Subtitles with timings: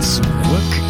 [0.00, 0.24] Zurück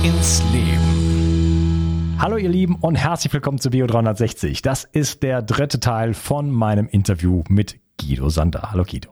[0.02, 2.16] ins Leben.
[2.18, 4.62] Hallo ihr Lieben und herzlich willkommen zu Bio 360.
[4.62, 8.70] Das ist der dritte Teil von meinem Interview mit Guido Sander.
[8.70, 9.10] Hallo Guido.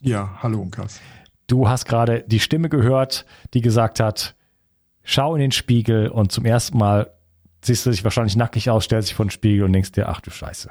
[0.00, 1.00] Ja, hallo Unkas.
[1.46, 4.34] Du hast gerade die Stimme gehört, die gesagt hat,
[5.02, 7.10] schau in den Spiegel und zum ersten Mal
[7.62, 10.20] siehst du dich wahrscheinlich nackig aus, stellst dich vor den Spiegel und denkst dir, ach
[10.20, 10.70] du Scheiße.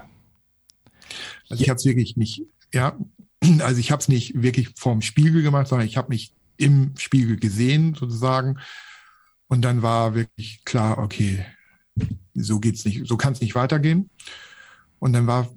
[1.50, 2.44] Also ich habe es wirklich nicht,
[2.74, 2.98] ja,
[3.62, 7.38] also ich habe es nicht wirklich vorm Spiegel gemacht, sondern ich habe mich im Spiegel
[7.38, 8.60] gesehen sozusagen.
[9.48, 11.46] Und dann war wirklich klar, okay,
[12.34, 14.10] so geht's nicht, so kann es nicht weitergehen.
[15.00, 15.50] Und dann war,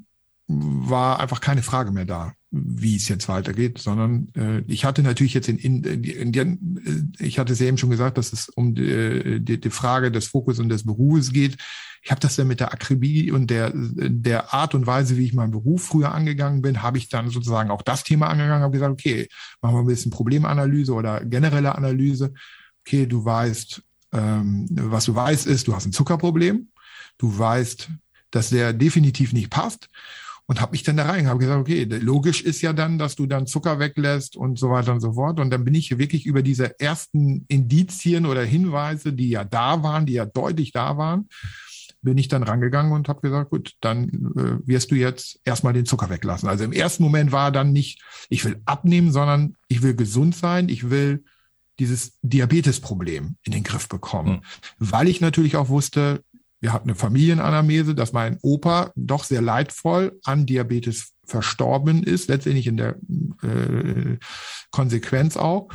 [0.48, 5.34] war einfach keine Frage mehr da, wie es jetzt weitergeht, sondern äh, ich hatte natürlich
[5.34, 9.60] jetzt in, in, ich hatte es ja eben schon gesagt, dass es um die, die,
[9.60, 11.56] die Frage des Fokus und des Berufes geht.
[12.06, 15.34] Ich habe das dann mit der Akribie und der, der Art und Weise, wie ich
[15.34, 18.92] meinen Beruf früher angegangen bin, habe ich dann sozusagen auch das Thema angegangen, habe gesagt,
[18.92, 19.26] okay,
[19.60, 22.32] machen wir ein bisschen Problemanalyse oder generelle Analyse.
[22.86, 26.68] Okay, du weißt, ähm, was du weißt ist, du hast ein Zuckerproblem.
[27.18, 27.90] Du weißt,
[28.30, 29.88] dass der definitiv nicht passt
[30.46, 33.26] und habe mich dann da rein, habe gesagt, okay, logisch ist ja dann, dass du
[33.26, 35.40] dann Zucker weglässt und so weiter und so fort.
[35.40, 40.06] Und dann bin ich wirklich über diese ersten Indizien oder Hinweise, die ja da waren,
[40.06, 41.28] die ja deutlich da waren,
[42.02, 45.86] bin ich dann rangegangen und habe gesagt, gut, dann äh, wirst du jetzt erstmal den
[45.86, 46.48] Zucker weglassen.
[46.48, 50.68] Also im ersten Moment war dann nicht, ich will abnehmen, sondern ich will gesund sein,
[50.68, 51.24] ich will
[51.78, 54.40] dieses Diabetesproblem in den Griff bekommen, mhm.
[54.78, 56.22] weil ich natürlich auch wusste,
[56.60, 62.66] wir hatten eine Familienanamnese, dass mein Opa doch sehr leidvoll an Diabetes verstorben ist, letztendlich
[62.66, 62.96] in der
[63.42, 64.16] äh,
[64.70, 65.68] Konsequenz auch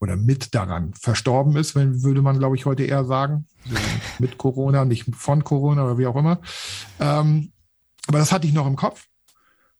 [0.00, 3.46] oder mit daran verstorben ist, wenn, würde man, glaube ich, heute eher sagen.
[4.18, 6.40] mit Corona, nicht von Corona oder wie auch immer.
[7.00, 7.52] Ähm,
[8.06, 9.06] aber das hatte ich noch im Kopf.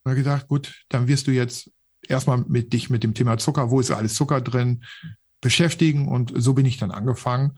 [0.03, 1.71] Und habe gedacht, gut, dann wirst du jetzt
[2.07, 4.83] erstmal mit dich mit dem Thema Zucker, wo ist alles Zucker drin,
[5.41, 6.07] beschäftigen.
[6.07, 7.57] Und so bin ich dann angefangen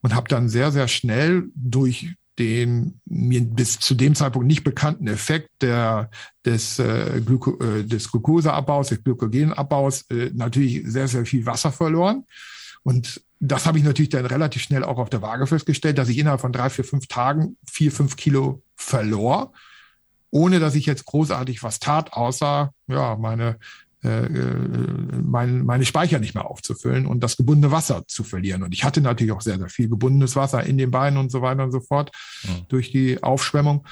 [0.00, 5.06] und habe dann sehr, sehr schnell durch den mir bis zu dem Zeitpunkt nicht bekannten
[5.08, 6.10] Effekt der,
[6.44, 12.24] des, äh, Gluko, äh, des Glukoseabbaus, des Glykogenabbaus äh, natürlich sehr, sehr viel Wasser verloren.
[12.82, 16.18] Und das habe ich natürlich dann relativ schnell auch auf der Waage festgestellt, dass ich
[16.18, 19.52] innerhalb von drei, vier, fünf Tagen vier, fünf Kilo verlor,
[20.30, 23.58] ohne dass ich jetzt großartig was tat, außer ja meine
[24.06, 28.62] äh, mein, meine Speicher nicht mehr aufzufüllen und das gebundene Wasser zu verlieren.
[28.62, 31.42] Und ich hatte natürlich auch sehr, sehr viel gebundenes Wasser in den Beinen und so
[31.42, 32.10] weiter und so fort
[32.44, 32.66] mhm.
[32.68, 33.86] durch die Aufschwemmung.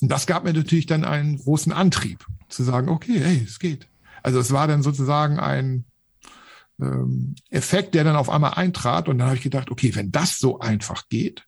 [0.00, 3.88] Und das gab mir natürlich dann einen großen Antrieb zu sagen, okay, hey, es geht.
[4.22, 5.84] Also es war dann sozusagen ein
[6.80, 9.08] ähm, Effekt, der dann auf einmal eintrat.
[9.08, 11.44] Und dann habe ich gedacht, okay, wenn das so einfach geht,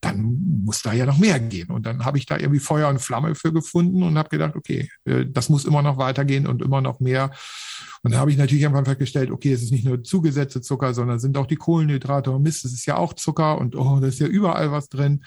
[0.00, 1.70] dann muss da ja noch mehr gehen.
[1.70, 4.88] Und dann habe ich da irgendwie Feuer und Flamme für gefunden und habe gedacht, okay,
[5.04, 7.30] äh, das muss immer noch weitergehen und immer noch mehr.
[8.02, 11.18] Und dann habe ich natürlich einfach festgestellt, okay, es ist nicht nur zugesetzte Zucker, sondern
[11.18, 12.30] sind auch die Kohlenhydrate.
[12.30, 15.24] Und Mist, es ist ja auch Zucker und oh, da ist ja überall was drin.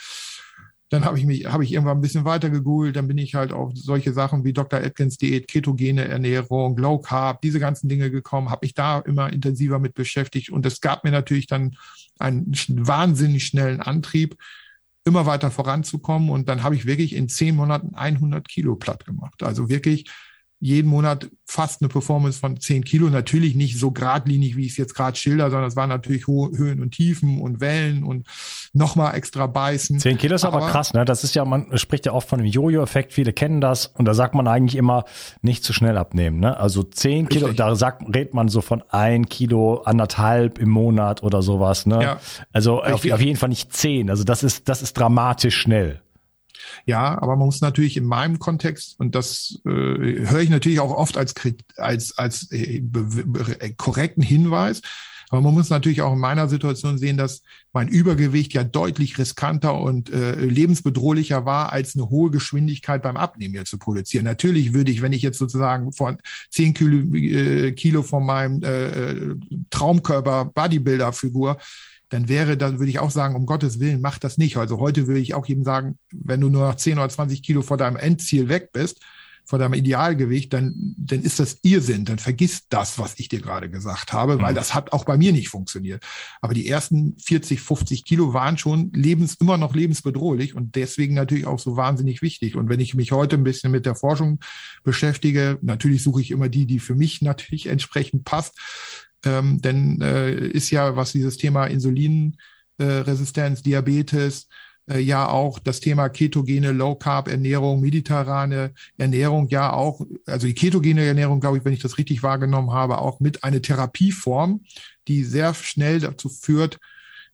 [0.89, 3.53] Dann habe ich mich, habe ich irgendwann ein bisschen weiter gegoogelt, dann bin ich halt
[3.53, 4.79] auf solche Sachen wie Dr.
[4.81, 9.79] Atkins Diät, ketogene Ernährung, Low Carb, diese ganzen Dinge gekommen, habe mich da immer intensiver
[9.79, 11.77] mit beschäftigt und es gab mir natürlich dann
[12.19, 14.35] einen wahnsinnig schnellen Antrieb,
[15.05, 19.41] immer weiter voranzukommen und dann habe ich wirklich in zehn Monaten 100 Kilo platt gemacht.
[19.43, 20.09] Also wirklich
[20.61, 23.09] jeden Monat fast eine Performance von 10 Kilo.
[23.09, 26.55] Natürlich nicht so geradlinig, wie ich es jetzt gerade schilder, sondern es waren natürlich hohe
[26.55, 28.27] Höhen und Tiefen und Wellen und
[28.71, 29.99] nochmal extra beißen.
[29.99, 31.03] 10 Kilo ist aber, aber, krass, ne?
[31.03, 34.13] Das ist ja, man spricht ja oft von dem Jojo-Effekt, viele kennen das und da
[34.13, 35.03] sagt man eigentlich immer,
[35.41, 36.39] nicht zu schnell abnehmen.
[36.39, 36.55] Ne?
[36.55, 37.57] Also 10 Kilo, Richtig.
[37.57, 41.87] da sagt, redet man so von ein Kilo, anderthalb im Monat oder sowas.
[41.87, 42.03] Ne?
[42.03, 42.19] Ja.
[42.53, 44.11] Also auf, auf jeden Fall nicht 10.
[44.11, 46.01] Also das ist, das ist dramatisch schnell.
[46.85, 50.91] Ja, aber man muss natürlich in meinem Kontext, und das äh, höre ich natürlich auch
[50.91, 51.35] oft als,
[51.77, 52.81] als, als äh,
[53.77, 54.81] korrekten Hinweis,
[55.31, 57.41] aber man muss natürlich auch in meiner Situation sehen, dass
[57.71, 63.53] mein Übergewicht ja deutlich riskanter und äh, lebensbedrohlicher war, als eine hohe Geschwindigkeit beim Abnehmen
[63.53, 64.25] hier zu produzieren.
[64.25, 66.17] Natürlich würde ich, wenn ich jetzt sozusagen von
[66.49, 69.35] 10 Kilo, äh, Kilo von meinem äh,
[69.69, 71.57] Traumkörper Bodybuilder-Figur
[72.11, 74.57] dann wäre, dann würde ich auch sagen, um Gottes Willen, mach das nicht.
[74.57, 77.61] Also heute würde ich auch jedem sagen, wenn du nur noch 10 oder 20 Kilo
[77.61, 78.99] vor deinem Endziel weg bist,
[79.45, 82.03] vor deinem Idealgewicht, dann, dann ist das Irrsinn.
[82.03, 84.55] Dann vergiss das, was ich dir gerade gesagt habe, weil mhm.
[84.55, 86.03] das hat auch bei mir nicht funktioniert.
[86.41, 91.47] Aber die ersten 40, 50 Kilo waren schon lebens, immer noch lebensbedrohlich und deswegen natürlich
[91.47, 92.57] auch so wahnsinnig wichtig.
[92.57, 94.39] Und wenn ich mich heute ein bisschen mit der Forschung
[94.83, 98.57] beschäftige, natürlich suche ich immer die, die für mich natürlich entsprechend passt.
[99.23, 104.47] Ähm, denn äh, ist ja, was dieses Thema Insulinresistenz, äh, Diabetes,
[104.89, 111.39] äh, ja auch das Thema ketogene Low-Carb-Ernährung, mediterrane Ernährung, ja auch, also die ketogene Ernährung,
[111.39, 114.61] glaube ich, wenn ich das richtig wahrgenommen habe, auch mit einer Therapieform,
[115.07, 116.79] die sehr schnell dazu führt,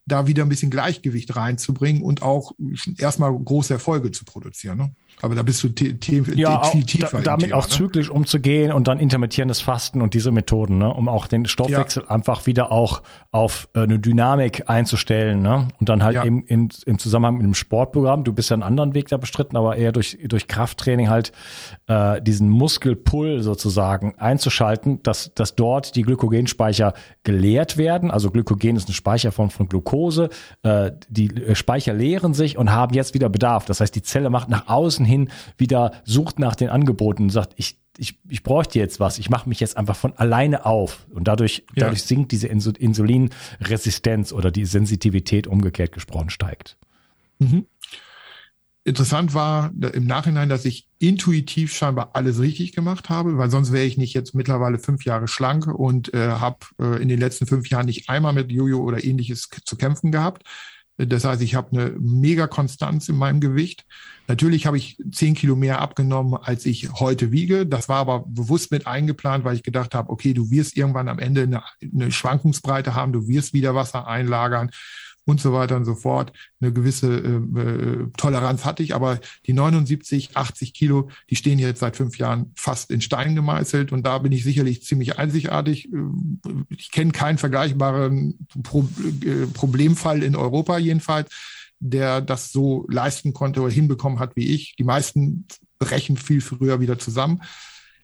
[0.07, 2.53] da wieder ein bisschen Gleichgewicht reinzubringen und auch
[2.97, 4.77] erstmal große Erfolge zu produzieren.
[4.77, 4.91] Ne?
[5.21, 5.69] Aber da bist du
[6.35, 7.17] ja, viel tiefer.
[7.17, 7.69] Da, damit Thema, auch ne?
[7.69, 10.93] zyklisch umzugehen und dann intermittierendes Fasten und diese Methoden, ne?
[10.93, 12.09] um auch den Stoffwechsel ja.
[12.09, 13.01] einfach wieder auch
[13.31, 15.41] auf äh, eine Dynamik einzustellen.
[15.41, 15.67] Ne?
[15.79, 16.23] Und dann halt ja.
[16.23, 19.57] eben in, im Zusammenhang mit dem Sportprogramm, du bist ja einen anderen Weg da bestritten,
[19.57, 21.33] aber eher durch, durch Krafttraining halt
[21.87, 26.93] äh, diesen Muskelpull sozusagen einzuschalten, dass, dass dort die Glykogenspeicher
[27.23, 28.09] geleert werden.
[28.09, 29.96] Also Glykogen ist eine Speicherform von Glucose.
[30.63, 33.65] Äh, die Speicher leeren sich und haben jetzt wieder Bedarf.
[33.65, 37.53] Das heißt, die Zelle macht nach außen hin wieder sucht nach den Angeboten und sagt,
[37.57, 41.07] ich, ich, ich bräuchte jetzt was, ich mache mich jetzt einfach von alleine auf.
[41.13, 41.85] Und dadurch, ja.
[41.85, 46.77] dadurch sinkt diese Insulinresistenz oder die Sensitivität umgekehrt gesprochen steigt.
[47.39, 47.65] Mhm.
[48.87, 53.83] Interessant war im Nachhinein, dass ich intuitiv scheinbar alles richtig gemacht habe, weil sonst wäre
[53.83, 57.69] ich nicht jetzt mittlerweile fünf Jahre schlank und äh, habe äh, in den letzten fünf
[57.69, 60.43] Jahren nicht einmal mit Jojo oder ähnliches zu kämpfen gehabt.
[60.95, 63.85] Das heißt, ich habe eine mega Konstanz in meinem Gewicht.
[64.29, 67.65] Natürlich habe ich zehn Kilo mehr abgenommen, als ich heute wiege.
[67.65, 71.19] Das war aber bewusst mit eingeplant, weil ich gedacht habe, okay, du wirst irgendwann am
[71.19, 71.61] Ende eine,
[71.93, 74.71] eine Schwankungsbreite haben, du wirst wieder Wasser einlagern
[75.27, 76.31] und so weiter und so fort.
[76.61, 81.81] Eine gewisse äh, äh Toleranz hatte ich, aber die 79, 80 Kilo, die stehen jetzt
[81.81, 85.91] seit fünf Jahren fast in Stein gemeißelt und da bin ich sicherlich ziemlich einzigartig.
[85.91, 85.97] Äh,
[86.69, 88.87] ich kenne keinen vergleichbaren Pro
[89.25, 91.29] äh, Problemfall in Europa jedenfalls,
[91.79, 94.75] der das so leisten konnte oder hinbekommen hat wie ich.
[94.77, 95.45] Die meisten
[95.77, 97.41] brechen viel früher wieder zusammen.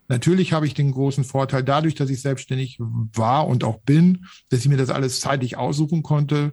[0.09, 4.59] Natürlich habe ich den großen Vorteil dadurch, dass ich selbstständig war und auch bin, dass
[4.59, 6.51] ich mir das alles zeitlich aussuchen konnte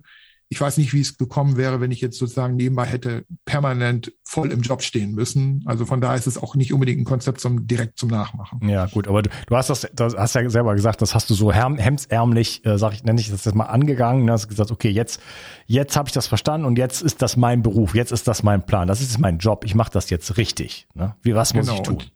[0.53, 4.51] ich weiß nicht, wie es gekommen wäre, wenn ich jetzt sozusagen nebenbei hätte permanent voll
[4.51, 5.63] im Job stehen müssen.
[5.65, 8.69] Also von daher ist es auch nicht unbedingt ein Konzept zum direkt zum Nachmachen.
[8.69, 11.35] Ja, gut, aber du, du hast das, das hast ja selber gesagt, das hast du
[11.35, 14.91] so hemdsärmlich, äh, sag ich, nenne ich das jetzt mal angegangen, du hast gesagt, okay,
[14.91, 15.21] jetzt,
[15.67, 18.67] jetzt habe ich das verstanden und jetzt ist das mein Beruf, jetzt ist das mein
[18.67, 20.89] Plan, das ist mein Job, ich mache das jetzt richtig.
[20.95, 21.15] Ne?
[21.23, 21.77] Wie was muss genau.
[21.77, 21.95] ich tun?
[21.95, 22.13] Und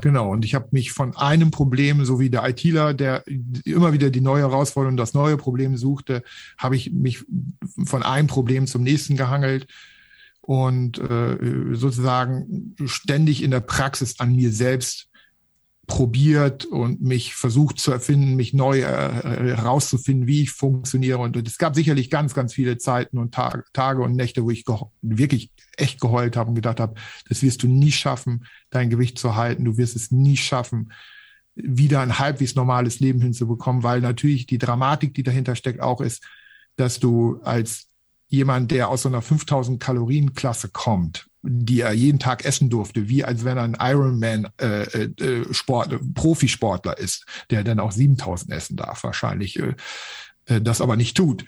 [0.00, 3.24] Genau, und ich habe mich von einem Problem, so wie der ITler, der
[3.64, 6.22] immer wieder die neue Herausforderung, das neue Problem suchte,
[6.56, 7.24] habe ich mich
[7.84, 9.66] von einem Problem zum nächsten gehangelt
[10.40, 11.36] und äh,
[11.74, 15.07] sozusagen ständig in der Praxis an mir selbst
[15.88, 21.18] probiert und mich versucht zu erfinden, mich neu äh, herauszufinden, wie ich funktioniere.
[21.18, 24.64] Und es gab sicherlich ganz, ganz viele Zeiten und Tage, Tage und Nächte, wo ich
[25.00, 26.94] wirklich echt geheult habe und gedacht habe,
[27.28, 29.64] das wirst du nie schaffen, dein Gewicht zu halten.
[29.64, 30.92] Du wirst es nie schaffen,
[31.54, 36.22] wieder ein halbwegs normales Leben hinzubekommen, weil natürlich die Dramatik, die dahinter steckt, auch ist,
[36.76, 37.88] dass du als
[38.28, 43.08] jemand, der aus so einer 5000 Kalorien Klasse kommt, die er jeden Tag essen durfte,
[43.08, 48.52] wie als wenn er ein Ironman äh, äh, Sport, Profisportler ist, der dann auch 7000
[48.52, 49.74] essen darf wahrscheinlich, äh,
[50.46, 51.44] äh, das aber nicht tut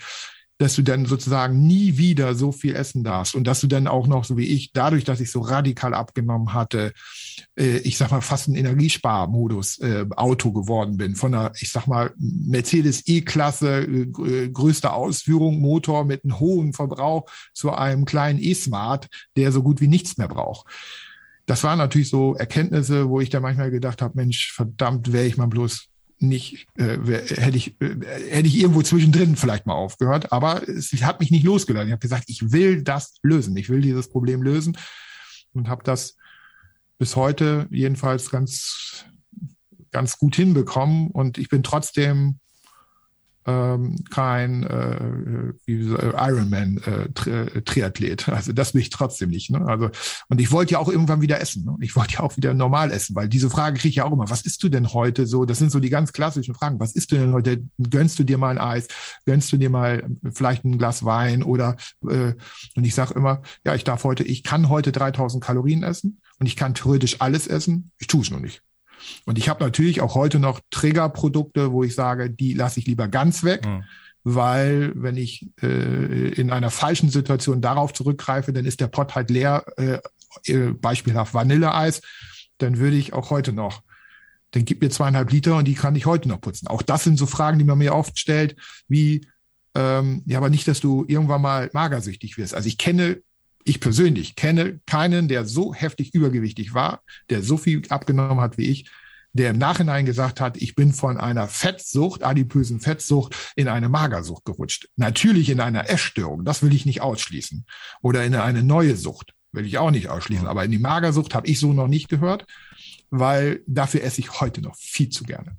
[0.61, 4.07] dass du dann sozusagen nie wieder so viel essen darfst und dass du dann auch
[4.07, 6.93] noch, so wie ich, dadurch, dass ich so radikal abgenommen hatte,
[7.59, 11.87] äh, ich sag mal fast ein Energiesparmodus äh, Auto geworden bin, von einer, ich sag
[11.87, 17.25] mal, Mercedes E-Klasse, äh, größte Ausführung, Motor mit einem hohen Verbrauch
[17.55, 20.67] zu einem kleinen E-Smart, der so gut wie nichts mehr braucht.
[21.47, 25.39] Das waren natürlich so Erkenntnisse, wo ich da manchmal gedacht habe, Mensch, verdammt, wäre ich
[25.39, 25.87] mal bloß
[26.23, 27.97] nicht, äh, hätte ich, äh,
[28.29, 31.89] hätte ich irgendwo zwischendrin vielleicht mal aufgehört, aber es hat mich nicht losgelassen.
[31.89, 34.77] Ich habe gesagt, ich will das lösen, ich will dieses Problem lösen
[35.53, 36.17] und habe das
[36.99, 39.07] bis heute jedenfalls ganz,
[39.91, 42.39] ganz gut hinbekommen und ich bin trotzdem
[43.51, 48.29] ähm, kein äh, äh, Ironman äh, Tri Triathlet.
[48.29, 49.51] Also das bin ich trotzdem nicht.
[49.51, 49.65] Ne?
[49.67, 49.91] Also
[50.29, 51.65] und ich wollte ja auch irgendwann wieder essen.
[51.65, 51.77] Ne?
[51.81, 54.31] Ich wollte ja auch wieder normal essen, weil diese Frage kriege ich ja auch immer.
[54.31, 55.45] Was isst du denn heute so?
[55.45, 56.81] Das sind so die ganz klassischen Fragen.
[56.81, 57.63] Was isst du denn heute?
[57.91, 58.89] Gönnst du dir mal ein Eis?
[59.27, 61.77] Gönnst du dir mal vielleicht ein Glas Wein oder?
[62.09, 62.35] Äh,
[62.77, 66.47] und ich sage immer, ja, ich darf heute, ich kann heute 3000 Kalorien essen und
[66.47, 67.91] ich kann theoretisch alles essen.
[67.99, 68.63] Ich tue es nur nicht.
[69.25, 73.09] Und ich habe natürlich auch heute noch Triggerprodukte, wo ich sage, die lasse ich lieber
[73.09, 73.67] ganz weg.
[73.67, 73.85] Mhm.
[74.23, 79.31] Weil wenn ich äh, in einer falschen Situation darauf zurückgreife, dann ist der Pott halt
[79.31, 79.99] leer, äh,
[80.45, 82.03] äh, beispielhaft Vanilleeis,
[82.59, 83.83] dann würde ich auch heute noch
[84.51, 86.67] dann gib mir zweieinhalb Liter und die kann ich heute noch putzen.
[86.67, 88.57] Auch das sind so Fragen, die man mir oft stellt,
[88.89, 89.27] wie,
[89.75, 92.55] ähm, ja, aber nicht, dass du irgendwann mal magersüchtig wirst.
[92.55, 93.23] Also ich kenne
[93.65, 98.67] ich persönlich kenne keinen, der so heftig übergewichtig war, der so viel abgenommen hat wie
[98.67, 98.91] ich,
[99.33, 104.45] der im Nachhinein gesagt hat, ich bin von einer Fettsucht, adipösen Fettsucht, in eine Magersucht
[104.45, 104.89] gerutscht.
[104.97, 107.65] Natürlich in einer Essstörung, das will ich nicht ausschließen.
[108.03, 110.47] Oder in eine neue Sucht, will ich auch nicht ausschließen.
[110.47, 112.47] Aber in die Magersucht habe ich so noch nicht gehört,
[113.11, 115.57] weil dafür esse ich heute noch viel zu gerne.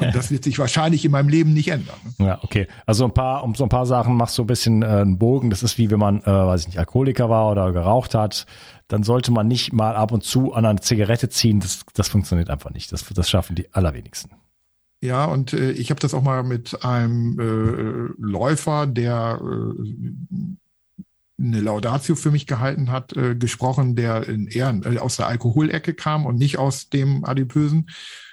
[0.00, 1.96] Und das wird sich wahrscheinlich in meinem Leben nicht ändern.
[2.18, 2.26] Ne?
[2.26, 2.66] Ja, okay.
[2.86, 5.50] Also ein paar, um so ein paar Sachen machst du ein bisschen äh, einen Bogen.
[5.50, 8.46] Das ist wie wenn man, äh, weiß ich nicht, Alkoholiker war oder geraucht hat.
[8.88, 11.60] Dann sollte man nicht mal ab und zu an eine Zigarette ziehen.
[11.60, 12.92] Das, das funktioniert einfach nicht.
[12.92, 14.30] Das, das schaffen die allerwenigsten.
[15.02, 19.82] Ja, und äh, ich habe das auch mal mit einem äh, Läufer, der äh,
[21.40, 25.94] eine Laudatio für mich gehalten hat, äh, gesprochen, der in eher äh, aus der Alkoholecke
[25.94, 27.88] kam und nicht aus dem Adipösen.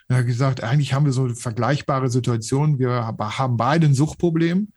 [0.07, 2.79] Er hat gesagt, eigentlich haben wir so vergleichbare Situationen.
[2.79, 4.69] Wir haben beide ein Suchtproblem.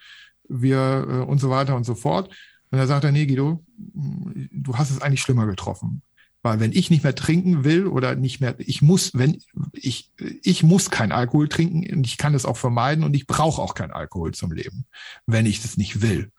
[0.48, 2.34] Wir äh, und so weiter und so fort.
[2.70, 6.02] Und er sagt er, nee, Guido, du hast es eigentlich schlimmer getroffen.
[6.42, 10.10] Weil wenn ich nicht mehr trinken will oder nicht mehr, ich muss, wenn ich,
[10.42, 13.74] ich muss kein Alkohol trinken und ich kann es auch vermeiden und ich brauche auch
[13.74, 14.86] kein Alkohol zum Leben,
[15.26, 16.32] wenn ich es nicht will.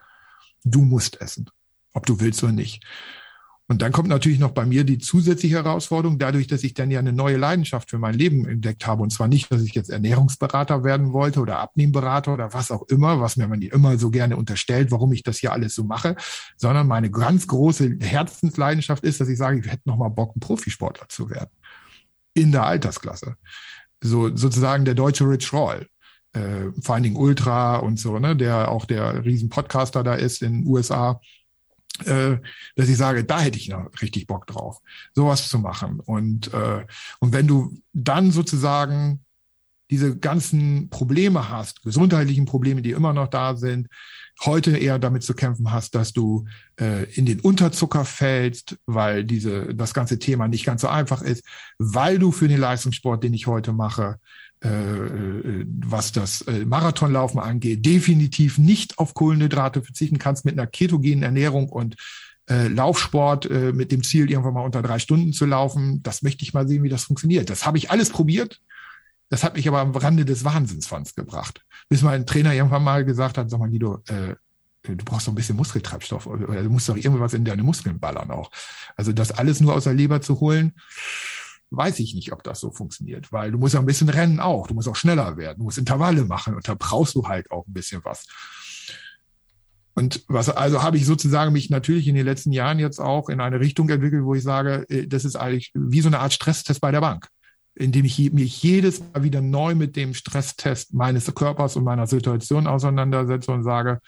[0.64, 1.50] Du musst essen,
[1.94, 2.84] ob du willst oder nicht.
[3.72, 7.00] Und dann kommt natürlich noch bei mir die zusätzliche Herausforderung, dadurch, dass ich dann ja
[7.00, 9.02] eine neue Leidenschaft für mein Leben entdeckt habe.
[9.02, 13.22] Und zwar nicht, dass ich jetzt Ernährungsberater werden wollte oder Abnehmberater oder was auch immer,
[13.22, 16.18] was mir man immer so gerne unterstellt, warum ich das hier alles so mache,
[16.58, 20.42] sondern meine ganz große Herzensleidenschaft ist, dass ich sage, ich hätte noch mal Bock, ein
[20.42, 21.52] Profisportler zu werden.
[22.34, 23.38] In der Altersklasse.
[24.02, 25.88] So, sozusagen der deutsche Rich Roll.
[26.34, 31.22] Äh, Finding Ultra und so, ne, der auch der Riesen-Podcaster da ist in den USA
[32.06, 32.40] äh,
[32.76, 34.80] dass ich sage, da hätte ich noch richtig Bock drauf,
[35.14, 36.00] sowas zu machen.
[36.00, 36.86] Und, äh,
[37.20, 39.24] und wenn du dann sozusagen
[39.90, 43.88] diese ganzen Probleme hast, gesundheitlichen Probleme, die immer noch da sind,
[44.46, 46.46] heute eher damit zu kämpfen hast, dass du
[46.80, 51.44] äh, in den Unterzucker fällst, weil diese das ganze Thema nicht ganz so einfach ist,
[51.78, 54.18] weil du für den Leistungssport, den ich heute mache,
[54.64, 61.70] was das äh, Marathonlaufen angeht, definitiv nicht auf Kohlenhydrate verzichten kannst mit einer ketogenen Ernährung
[61.70, 61.96] und
[62.50, 66.04] äh, Laufsport äh, mit dem Ziel, irgendwann mal unter drei Stunden zu laufen.
[66.04, 67.50] Das möchte ich mal sehen, wie das funktioniert.
[67.50, 68.62] Das habe ich alles probiert.
[69.30, 71.64] Das hat mich aber am Rande des Wahnsinnsfands gebracht.
[71.88, 74.36] Bis mein Trainer irgendwann mal gesagt hat, sag mal, Guido, äh,
[74.84, 78.32] du brauchst doch ein bisschen Muskeltreibstoff oder du musst doch irgendwas in deine Muskeln ballern
[78.32, 78.52] auch.
[78.96, 80.74] Also das alles nur aus der Leber zu holen,
[81.72, 84.68] weiß ich nicht, ob das so funktioniert, weil du musst ja ein bisschen rennen auch,
[84.68, 87.66] du musst auch schneller werden, du musst Intervalle machen und da brauchst du halt auch
[87.66, 88.26] ein bisschen was.
[89.94, 93.42] Und was, also habe ich sozusagen mich natürlich in den letzten Jahren jetzt auch in
[93.42, 96.82] eine Richtung entwickelt, wo ich sage, äh, das ist eigentlich wie so eine Art Stresstest
[96.82, 97.28] bei der Bank,
[97.76, 102.68] indem ich mich jedes Mal wieder neu mit dem Stresstest meines Körpers und meiner Situation
[102.68, 104.00] auseinandersetze und sage,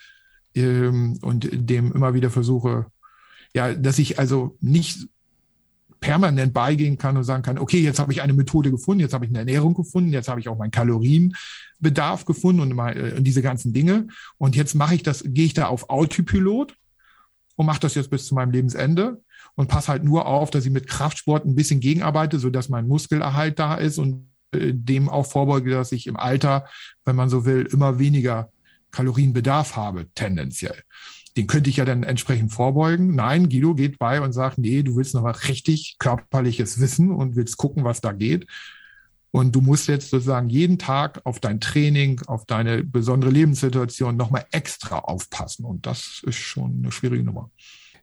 [0.55, 2.85] ähm, und dem immer wieder versuche,
[3.53, 5.07] ja, dass ich also nicht
[6.03, 9.23] permanent beigehen kann und sagen kann, okay, jetzt habe ich eine Methode gefunden, jetzt habe
[9.23, 13.23] ich eine Ernährung gefunden, jetzt habe ich auch meinen Kalorienbedarf gefunden und, mal, äh, und
[13.23, 14.07] diese ganzen Dinge.
[14.37, 16.75] Und jetzt mache ich das, gehe ich da auf Autopilot
[17.55, 19.21] und mache das jetzt bis zu meinem Lebensende
[19.55, 22.85] und passe halt nur auf, dass ich mit Kraftsport ein bisschen gegenarbeite, so dass mein
[22.85, 26.67] Muskelerhalt da ist und äh, dem auch vorbeuge, dass ich im Alter,
[27.05, 28.51] wenn man so will, immer weniger
[28.91, 30.83] Kalorienbedarf habe, tendenziell.
[31.35, 33.15] Den könnte ich ja dann entsprechend vorbeugen.
[33.15, 37.35] Nein, Guido geht bei und sagt, nee, du willst noch mal richtig körperliches Wissen und
[37.35, 38.47] willst gucken, was da geht.
[39.31, 44.45] Und du musst jetzt sozusagen jeden Tag auf dein Training, auf deine besondere Lebenssituation nochmal
[44.51, 45.65] extra aufpassen.
[45.65, 47.49] Und das ist schon eine schwierige Nummer.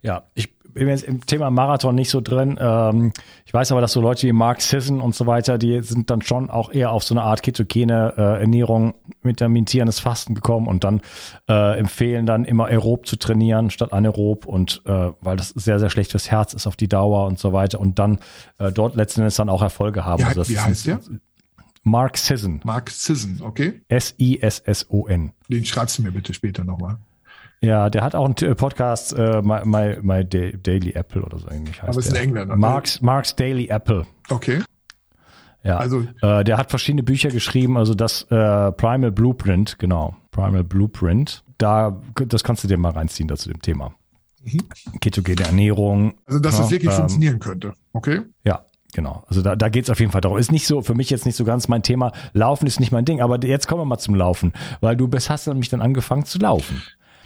[0.02, 2.58] Ja, ich bin jetzt im Thema Marathon nicht so drin.
[2.60, 3.12] Ähm,
[3.44, 6.22] ich weiß aber, dass so Leute wie Mark Sisson und so weiter, die sind dann
[6.22, 10.84] schon auch eher auf so eine Art ketogene äh, Ernährung mit intermittierendes Fasten gekommen und
[10.84, 11.00] dann
[11.48, 15.90] äh, empfehlen dann immer aerob zu trainieren statt anaerob und äh, weil das sehr, sehr
[15.90, 18.18] schlecht fürs Herz ist auf die Dauer und so weiter und dann
[18.58, 20.22] äh, dort letzten Endes dann auch Erfolge haben.
[20.22, 21.00] Ja, also wie heißt der?
[21.82, 22.60] Mark Sisson.
[22.64, 23.80] Mark Sisson, okay.
[23.88, 25.32] S-I-S-S-O-N.
[25.48, 26.98] Den schreibst du mir bitte später nochmal.
[27.62, 31.74] Ja, der hat auch einen Podcast, äh, My, My, My Daily Apple oder so ähnlich
[31.82, 32.22] heißt Aber es ist ein der.
[32.22, 32.54] Engländer.
[32.54, 32.60] ne?
[32.60, 34.06] Mark's, Mark's Daily Apple.
[34.30, 34.62] Okay.
[35.62, 40.64] Ja, Also- äh, der hat verschiedene Bücher geschrieben, also das äh, Primal Blueprint, genau, Primal
[40.64, 41.44] Blueprint.
[41.58, 43.92] Da, das kannst du dir mal reinziehen dazu dem Thema.
[44.42, 44.62] Mhm.
[45.02, 46.14] Ketogene Ernährung.
[46.24, 47.74] Also, dass ja, das wirklich ähm, funktionieren könnte.
[47.92, 48.20] Okay.
[48.42, 48.64] Ja,
[48.94, 49.22] genau.
[49.28, 50.38] Also da, da geht es auf jeden Fall darum.
[50.38, 52.12] Ist nicht so, für mich jetzt nicht so ganz mein Thema.
[52.32, 55.28] Laufen ist nicht mein Ding, aber jetzt kommen wir mal zum Laufen, weil du bist,
[55.28, 56.82] hast nämlich dann angefangen zu laufen.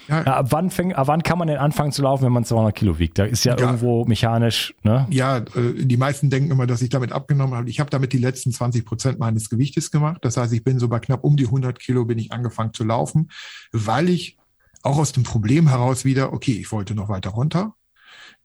[0.08, 2.74] Ja, ab, wann fäng, ab wann kann man denn anfangen zu laufen, wenn man 200
[2.74, 3.18] Kilo wiegt?
[3.18, 3.66] Da ist ja, Ja.
[3.66, 5.06] irgendwo mechanisch, ne?
[5.10, 5.44] Ja, äh,
[5.76, 7.70] die meisten denken immer, dass ich damit abgenommen habe.
[7.70, 10.18] Ich habe damit die letzten 20 Prozent meines Gewichtes gemacht.
[10.22, 12.84] Das heißt, ich bin so bei knapp um die 100 Kilo bin ich angefangen zu
[12.84, 13.30] laufen,
[13.72, 14.36] weil ich
[14.82, 17.74] auch aus dem Problem heraus wieder, okay, ich wollte noch weiter runter.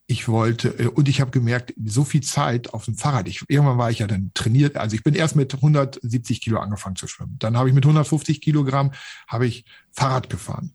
[0.08, 3.28] Ich wollte, äh, und ich habe gemerkt, so viel Zeit auf dem Fahrrad.
[3.28, 4.76] Ich, irgendwann war ich ja dann trainiert.
[4.78, 7.36] Also ich bin erst mit 170 Kilo angefangen zu schwimmen.
[7.40, 8.92] Dann habe ich mit 150 Kilogramm
[9.28, 10.74] habe ich Fahrrad gefahren.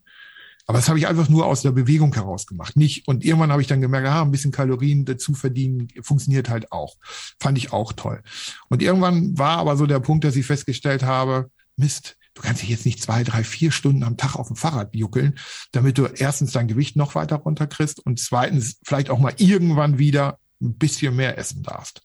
[0.65, 2.75] Aber das habe ich einfach nur aus der Bewegung heraus gemacht.
[2.75, 6.71] Nicht, und irgendwann habe ich dann gemerkt, ah, ein bisschen Kalorien dazu verdienen, funktioniert halt
[6.71, 6.95] auch.
[7.39, 8.21] Fand ich auch toll.
[8.69, 12.69] Und irgendwann war aber so der Punkt, dass ich festgestellt habe, Mist, du kannst dich
[12.69, 15.37] jetzt nicht zwei, drei, vier Stunden am Tag auf dem Fahrrad juckeln,
[15.71, 20.39] damit du erstens dein Gewicht noch weiter runterkriegst und zweitens vielleicht auch mal irgendwann wieder
[20.61, 22.01] ein bisschen mehr essen darfst.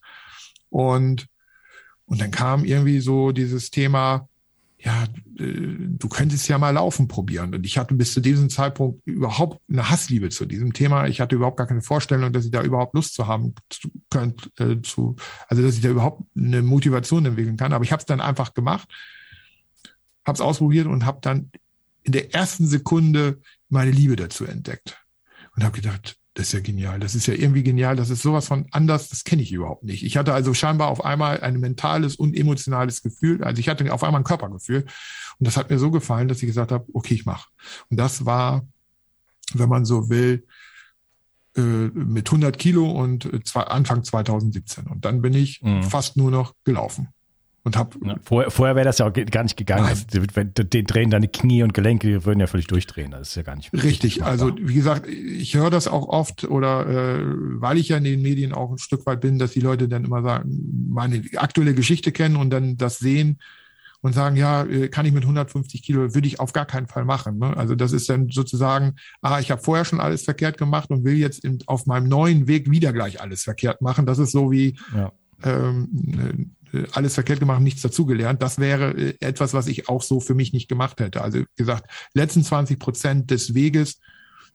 [0.69, 1.27] Und,
[2.05, 4.29] und dann kam irgendwie so dieses Thema,
[4.83, 5.03] ja,
[5.37, 7.53] äh, du könntest ja mal laufen probieren.
[7.53, 11.07] Und ich hatte bis zu diesem Zeitpunkt überhaupt eine Hassliebe zu diesem Thema.
[11.07, 14.51] Ich hatte überhaupt gar keine Vorstellung, dass ich da überhaupt Lust zu haben zu, könnt,
[14.59, 15.15] äh, zu,
[15.47, 17.73] also dass ich da überhaupt eine Motivation entwickeln kann.
[17.73, 18.89] Aber ich habe es dann einfach gemacht,
[20.25, 21.51] habe es ausprobiert und habe dann
[22.03, 23.39] in der ersten Sekunde
[23.69, 24.97] meine Liebe dazu entdeckt
[25.55, 26.99] und habe gedacht, das ist ja genial.
[26.99, 27.95] Das ist ja irgendwie genial.
[27.97, 29.09] Das ist sowas von anders.
[29.09, 30.03] Das kenne ich überhaupt nicht.
[30.03, 33.43] Ich hatte also scheinbar auf einmal ein mentales und emotionales Gefühl.
[33.43, 34.85] Also ich hatte auf einmal ein Körpergefühl.
[35.39, 37.49] Und das hat mir so gefallen, dass ich gesagt habe, okay, ich mache.
[37.89, 38.65] Und das war,
[39.53, 40.45] wenn man so will,
[41.57, 44.87] äh, mit 100 Kilo und äh, Anfang 2017.
[44.87, 45.83] Und dann bin ich Mhm.
[45.83, 47.09] fast nur noch gelaufen.
[47.63, 49.85] Und habe Ja, vorher vorher wäre das ja auch gar nicht gegangen.
[49.85, 53.11] Also, wenn, den drehen deine Knie und Gelenke, die würden ja völlig durchdrehen.
[53.11, 54.31] Das ist ja gar nicht Richtig, machbar.
[54.31, 56.87] also wie gesagt, ich höre das auch oft oder
[57.19, 57.23] äh,
[57.61, 60.05] weil ich ja in den Medien auch ein Stück weit bin, dass die Leute dann
[60.05, 63.37] immer sagen, meine aktuelle Geschichte kennen und dann das sehen
[64.03, 67.05] und sagen, ja, äh, kann ich mit 150 Kilo, würde ich auf gar keinen Fall
[67.05, 67.37] machen.
[67.37, 67.55] Ne?
[67.55, 71.13] Also das ist dann sozusagen, ah, ich habe vorher schon alles verkehrt gemacht und will
[71.13, 74.07] jetzt in, auf meinem neuen Weg wieder gleich alles verkehrt machen.
[74.07, 75.11] Das ist so wie Ja.
[75.43, 76.45] ähm, äh,
[76.91, 78.41] alles verkehrt gemacht, nichts dazugelernt.
[78.41, 81.21] Das wäre äh, etwas, was ich auch so für mich nicht gemacht hätte.
[81.21, 83.99] Also gesagt, letzten 20 Prozent des Weges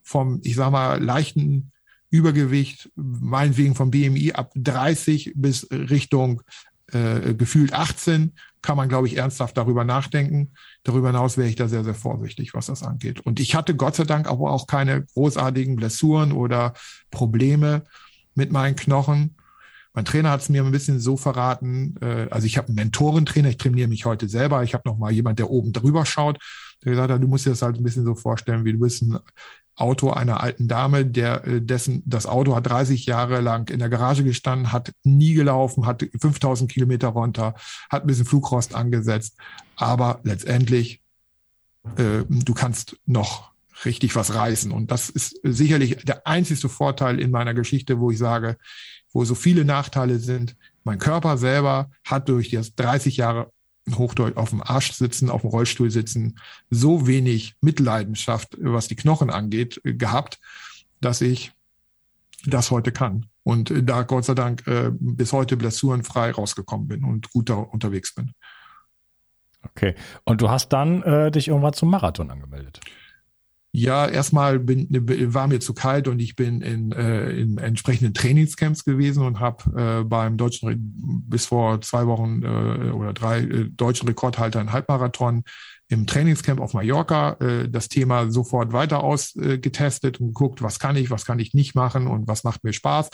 [0.02, 1.72] vom, ich sag mal, leichten
[2.10, 6.42] Übergewicht, meinetwegen vom BMI ab 30 bis Richtung
[6.92, 10.52] äh, gefühlt 18, kann man, glaube ich, ernsthaft darüber nachdenken.
[10.82, 13.20] Darüber hinaus wäre ich da sehr, sehr vorsichtig, was das angeht.
[13.20, 16.74] Und ich hatte Gott sei Dank aber auch keine großartigen Blessuren oder
[17.10, 17.84] Probleme
[18.34, 19.36] mit meinen Knochen.
[19.96, 21.96] Mein Trainer hat es mir ein bisschen so verraten.
[22.02, 24.62] Äh, also ich habe einen Mentorentrainer, ich trainiere mich heute selber.
[24.62, 26.38] Ich habe noch mal jemand, der oben drüber schaut,
[26.84, 29.00] der gesagt hat, du musst dir das halt ein bisschen so vorstellen, wie du bist
[29.00, 29.18] ein
[29.74, 33.88] Auto einer alten Dame, der äh, dessen das Auto hat 30 Jahre lang in der
[33.88, 37.54] Garage gestanden, hat nie gelaufen, hat 5000 Kilometer runter,
[37.90, 39.38] hat ein bisschen Flugrost angesetzt,
[39.76, 41.00] aber letztendlich
[41.96, 43.52] äh, du kannst noch
[43.84, 48.18] richtig was reißen und das ist sicherlich der einzigste Vorteil in meiner Geschichte, wo ich
[48.18, 48.56] sage,
[49.16, 50.56] wo so viele Nachteile sind.
[50.84, 53.50] Mein Körper selber hat durch das 30 Jahre
[53.90, 59.30] Hochdeutsch auf dem Arsch sitzen, auf dem Rollstuhl sitzen, so wenig Mitleidenschaft, was die Knochen
[59.30, 60.38] angeht, gehabt,
[61.00, 61.52] dass ich
[62.44, 63.24] das heute kann.
[63.42, 68.14] Und äh, da Gott sei Dank äh, bis heute blessurenfrei rausgekommen bin und gut unterwegs
[68.14, 68.32] bin.
[69.62, 69.94] Okay.
[70.24, 72.80] Und du hast dann äh, dich irgendwann zum Marathon angemeldet.
[73.78, 74.88] Ja, erstmal bin,
[75.34, 80.00] war mir zu kalt und ich bin in, äh, in entsprechenden Trainingscamps gewesen und habe
[80.00, 80.94] äh, beim deutschen
[81.28, 85.44] bis vor zwei Wochen äh, oder drei äh, deutschen Rekordhalter in Halbmarathon
[85.88, 90.96] im Trainingscamp auf Mallorca äh, das Thema sofort weiter ausgetestet äh, und geguckt, was kann
[90.96, 93.10] ich, was kann ich nicht machen und was macht mir Spaß.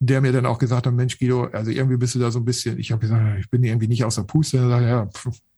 [0.00, 2.44] Der mir dann auch gesagt hat, Mensch Guido, also irgendwie bist du da so ein
[2.44, 5.08] bisschen, ich habe gesagt, ich bin irgendwie nicht aus der Puste, ja,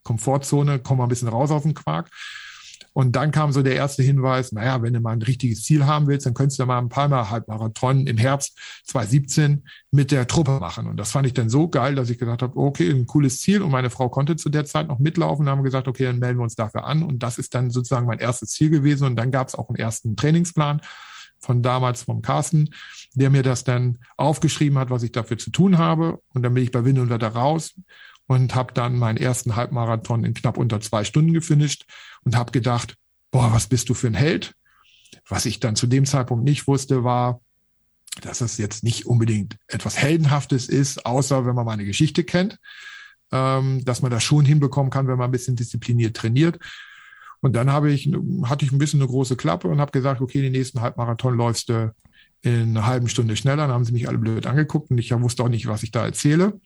[0.04, 2.08] Komfortzone, komm mal ein bisschen raus auf den Quark.
[2.98, 6.08] Und dann kam so der erste Hinweis, naja, wenn du mal ein richtiges Ziel haben
[6.08, 10.88] willst, dann könntest du mal ein Palmer Halbmarathon im Herbst 2017 mit der Truppe machen.
[10.88, 13.62] Und das fand ich dann so geil, dass ich gesagt habe, okay, ein cooles Ziel.
[13.62, 16.40] Und meine Frau konnte zu der Zeit noch mitlaufen und haben gesagt, okay, dann melden
[16.40, 17.04] wir uns dafür an.
[17.04, 19.06] Und das ist dann sozusagen mein erstes Ziel gewesen.
[19.06, 20.80] Und dann gab es auch einen ersten Trainingsplan
[21.38, 22.70] von damals vom Carsten,
[23.14, 26.20] der mir das dann aufgeschrieben hat, was ich dafür zu tun habe.
[26.34, 27.76] Und dann bin ich bei Wind und Wetter raus
[28.28, 31.86] und habe dann meinen ersten Halbmarathon in knapp unter zwei Stunden gefinisht
[32.22, 32.94] und habe gedacht,
[33.30, 34.54] boah, was bist du für ein Held?
[35.26, 37.40] Was ich dann zu dem Zeitpunkt nicht wusste, war,
[38.20, 42.58] dass es jetzt nicht unbedingt etwas Heldenhaftes ist, außer wenn man meine Geschichte kennt,
[43.32, 46.58] ähm, dass man das schon hinbekommen kann, wenn man ein bisschen diszipliniert trainiert.
[47.40, 48.10] Und dann habe ich,
[48.44, 51.70] hatte ich ein bisschen eine große Klappe und habe gesagt, okay, den nächsten Halbmarathon läufst
[51.70, 51.94] du
[52.42, 53.68] in einer halben Stunde schneller.
[53.68, 56.04] Dann haben sie mich alle blöd angeguckt und ich wusste auch nicht, was ich da
[56.04, 56.60] erzähle.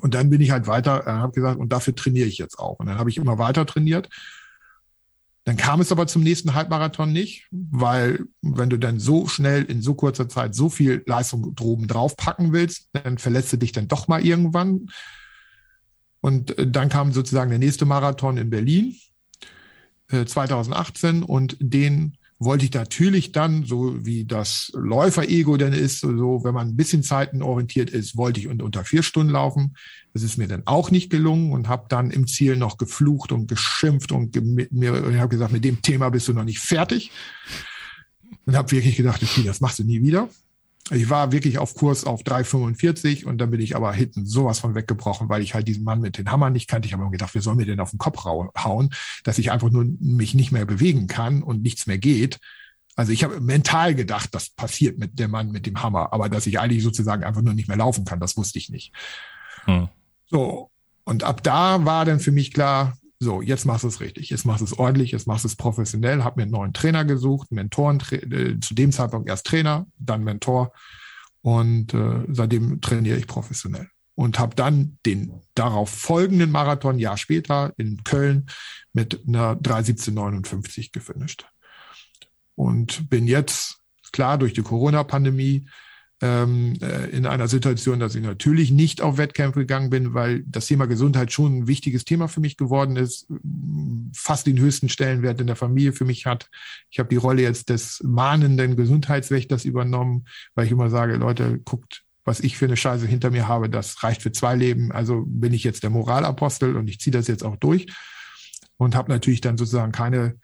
[0.00, 2.78] Und dann bin ich halt weiter, äh, habe gesagt, und dafür trainiere ich jetzt auch.
[2.78, 4.08] Und dann habe ich immer weiter trainiert.
[5.44, 9.80] Dann kam es aber zum nächsten Halbmarathon nicht, weil wenn du dann so schnell in
[9.80, 13.88] so kurzer Zeit so viel Leistung droben drauf packen willst, dann verletzt du dich dann
[13.88, 14.90] doch mal irgendwann.
[16.20, 18.94] Und äh, dann kam sozusagen der nächste Marathon in Berlin
[20.10, 26.44] äh, 2018 und den wollte ich natürlich dann, so wie das Läufer-Ego denn ist, so
[26.44, 29.74] wenn man ein bisschen zeitenorientiert ist, wollte ich unter vier Stunden laufen.
[30.12, 33.48] Das ist mir dann auch nicht gelungen und habe dann im Ziel noch geflucht und
[33.48, 34.36] geschimpft und
[34.72, 37.10] mir habe gesagt, mit dem Thema bist du noch nicht fertig.
[38.46, 40.28] Und habe wirklich gedacht, okay, das machst du nie wieder.
[40.90, 44.74] Ich war wirklich auf Kurs auf 3,45 und dann bin ich aber hinten sowas von
[44.74, 46.86] weggebrochen, weil ich halt diesen Mann mit den Hammer nicht kannte.
[46.86, 48.90] Ich habe mir gedacht, wer soll mir denn auf den Kopf hauen,
[49.24, 52.38] dass ich einfach nur mich nicht mehr bewegen kann und nichts mehr geht.
[52.96, 56.46] Also ich habe mental gedacht, das passiert mit dem Mann mit dem Hammer, aber dass
[56.46, 58.92] ich eigentlich sozusagen einfach nur nicht mehr laufen kann, das wusste ich nicht.
[59.64, 59.88] Hm.
[60.26, 60.70] So,
[61.04, 64.44] und ab da war dann für mich klar, so, jetzt machst du es richtig, jetzt
[64.44, 67.50] machst du es ordentlich, jetzt machst du es professionell, habe mir einen neuen Trainer gesucht,
[67.50, 70.72] Mentoren, äh, zu dem Zeitpunkt erst Trainer, dann Mentor.
[71.42, 73.88] Und äh, seitdem trainiere ich professionell.
[74.14, 78.46] Und habe dann den darauf folgenden Marathon Jahr später in Köln
[78.92, 81.46] mit einer 3:17:59 gefinisht.
[82.56, 83.78] Und bin jetzt
[84.12, 85.68] klar durch die Corona-Pandemie
[86.20, 90.66] ähm, äh, in einer Situation, dass ich natürlich nicht auf Wettkämpfe gegangen bin, weil das
[90.66, 93.28] Thema Gesundheit schon ein wichtiges Thema für mich geworden ist,
[94.14, 96.50] fast den höchsten Stellenwert in der Familie für mich hat.
[96.90, 102.02] Ich habe die Rolle jetzt des mahnenden Gesundheitswächters übernommen, weil ich immer sage, Leute, guckt,
[102.24, 104.90] was ich für eine Scheiße hinter mir habe, das reicht für zwei Leben.
[104.92, 107.86] Also bin ich jetzt der Moralapostel und ich ziehe das jetzt auch durch
[108.76, 110.36] und habe natürlich dann sozusagen keine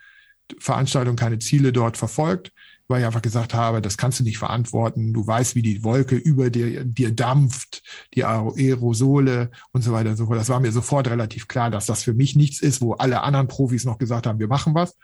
[0.58, 2.52] Veranstaltung, keine Ziele dort verfolgt
[2.88, 5.12] weil ich einfach gesagt habe, das kannst du nicht verantworten.
[5.12, 7.82] Du weißt, wie die Wolke über dir, dir dampft,
[8.14, 10.38] die Aerosole und so weiter und so fort.
[10.38, 13.48] Das war mir sofort relativ klar, dass das für mich nichts ist, wo alle anderen
[13.48, 14.96] Profis noch gesagt haben, wir machen was.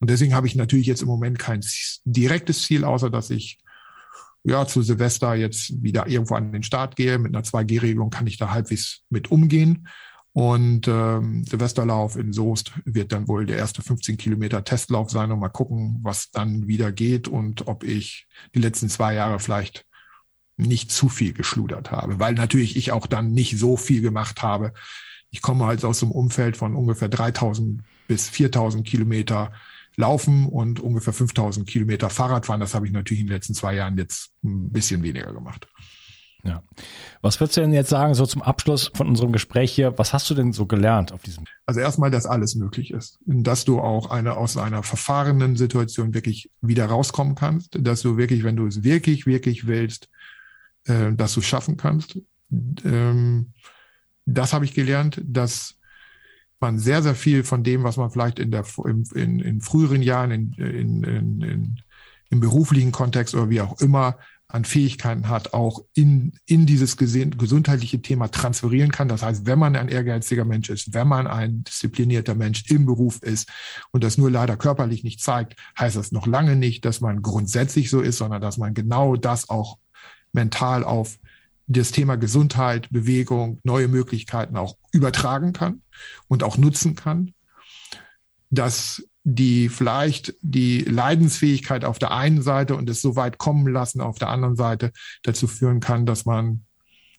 [0.00, 1.60] Und deswegen habe ich natürlich jetzt im Moment kein
[2.04, 3.58] direktes Ziel, außer dass ich
[4.42, 7.18] ja zu Silvester jetzt wieder irgendwo an den Start gehe.
[7.18, 9.86] Mit einer 2G-Regelung kann ich da halbwegs mit umgehen.
[10.34, 15.40] Und ähm, Silvesterlauf in Soest wird dann wohl der erste 15 Kilometer Testlauf sein und
[15.40, 19.84] mal gucken, was dann wieder geht und ob ich die letzten zwei Jahre vielleicht
[20.56, 24.72] nicht zu viel geschludert habe, weil natürlich ich auch dann nicht so viel gemacht habe.
[25.30, 29.52] Ich komme halt aus einem Umfeld von ungefähr 3000 bis 4000 Kilometer
[29.96, 32.60] Laufen und ungefähr 5000 Kilometer Fahrradfahren.
[32.60, 35.68] Das habe ich natürlich in den letzten zwei Jahren jetzt ein bisschen weniger gemacht.
[36.44, 36.62] Ja.
[37.20, 40.28] Was würdest du denn jetzt sagen, so zum Abschluss von unserem Gespräch hier, was hast
[40.28, 41.44] du denn so gelernt auf diesem?
[41.66, 43.20] Also erstmal, dass alles möglich ist.
[43.26, 47.78] Dass du auch eine, aus einer verfahrenen Situation wirklich wieder rauskommen kannst.
[47.80, 50.08] Dass du wirklich, wenn du es wirklich, wirklich willst,
[50.86, 52.18] äh, dass du es schaffen kannst.
[52.84, 53.52] Ähm,
[54.26, 55.76] das habe ich gelernt, dass
[56.58, 60.02] man sehr, sehr viel von dem, was man vielleicht in der, in, in, in früheren
[60.02, 61.80] Jahren in, in, in, in,
[62.30, 64.18] im beruflichen Kontext oder wie auch immer
[64.52, 69.08] an Fähigkeiten hat, auch in, in dieses gesundheitliche Thema transferieren kann.
[69.08, 73.22] Das heißt, wenn man ein ehrgeiziger Mensch ist, wenn man ein disziplinierter Mensch im Beruf
[73.22, 73.48] ist
[73.92, 77.88] und das nur leider körperlich nicht zeigt, heißt das noch lange nicht, dass man grundsätzlich
[77.88, 79.78] so ist, sondern dass man genau das auch
[80.32, 81.18] mental auf
[81.66, 85.80] das Thema Gesundheit, Bewegung, neue Möglichkeiten auch übertragen kann
[86.28, 87.32] und auch nutzen kann.
[88.50, 94.00] Dass die vielleicht die Leidensfähigkeit auf der einen Seite und es so weit kommen lassen
[94.00, 96.64] auf der anderen Seite dazu führen kann, dass man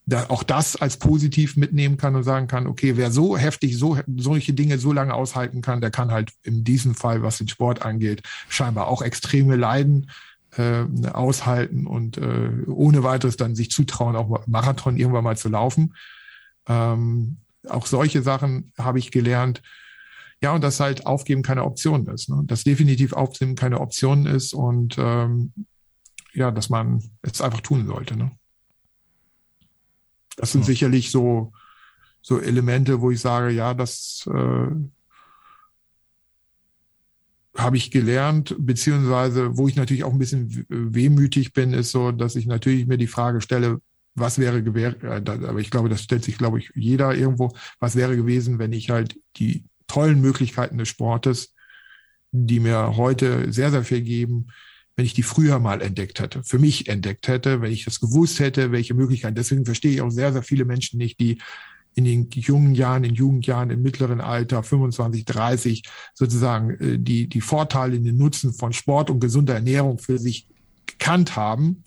[0.06, 3.98] da auch das als positiv mitnehmen kann und sagen kann, okay, wer so heftig so
[4.18, 7.86] solche Dinge so lange aushalten kann, der kann halt in diesem Fall, was den Sport
[7.86, 10.12] angeht, scheinbar auch extreme Leiden
[10.58, 15.94] äh, aushalten und äh, ohne weiteres dann sich zutrauen, auch Marathon irgendwann mal zu laufen.
[16.68, 17.38] Ähm,
[17.70, 19.62] auch solche Sachen habe ich gelernt,
[20.44, 22.30] ja, und dass halt Aufgeben keine Option ist.
[22.30, 22.44] Ne?
[22.46, 25.54] Dass definitiv Aufgeben keine Option ist und ähm,
[26.34, 28.18] ja, dass man es einfach tun sollte.
[28.18, 28.32] Ne?
[30.36, 30.68] Das sind ja.
[30.68, 31.54] sicherlich so,
[32.22, 34.68] so Elemente, wo ich sage, ja, das äh,
[37.56, 42.36] habe ich gelernt, beziehungsweise wo ich natürlich auch ein bisschen wehmütig bin, ist so, dass
[42.36, 43.80] ich natürlich mir die Frage stelle,
[44.16, 47.96] was wäre gewährt, äh, aber ich glaube, das stellt sich, glaube ich, jeder irgendwo, was
[47.96, 51.54] wäre gewesen, wenn ich halt die tollen Möglichkeiten des Sportes,
[52.32, 54.48] die mir heute sehr, sehr viel geben,
[54.96, 58.40] wenn ich die früher mal entdeckt hätte, für mich entdeckt hätte, wenn ich das gewusst
[58.40, 59.36] hätte, welche Möglichkeiten.
[59.36, 61.38] Deswegen verstehe ich auch sehr, sehr viele Menschen nicht, die
[61.94, 65.84] in den jungen Jahren, in Jugendjahren, im mittleren Alter, 25, 30,
[66.16, 70.48] sozusagen äh, die, die Vorteile, den Nutzen von Sport und gesunder Ernährung für sich
[70.88, 71.84] gekannt haben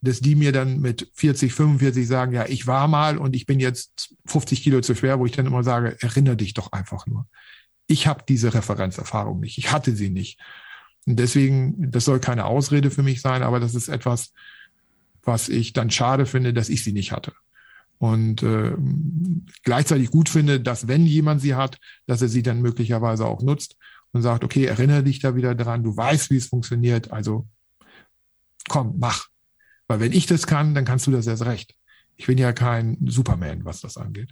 [0.00, 3.60] dass die mir dann mit 40, 45 sagen, ja, ich war mal und ich bin
[3.60, 7.26] jetzt 50 Kilo zu schwer, wo ich dann immer sage, erinnere dich doch einfach nur.
[7.86, 10.40] Ich habe diese Referenzerfahrung nicht, ich hatte sie nicht.
[11.06, 14.32] Und deswegen, das soll keine Ausrede für mich sein, aber das ist etwas,
[15.22, 17.32] was ich dann schade finde, dass ich sie nicht hatte.
[17.98, 18.74] Und äh,
[19.62, 23.76] gleichzeitig gut finde, dass wenn jemand sie hat, dass er sie dann möglicherweise auch nutzt
[24.12, 27.46] und sagt, okay, erinnere dich da wieder dran, du weißt, wie es funktioniert, also
[28.68, 29.29] komm, mach.
[29.90, 31.74] Weil wenn ich das kann, dann kannst du das erst recht.
[32.14, 34.30] Ich bin ja kein Superman, was das angeht.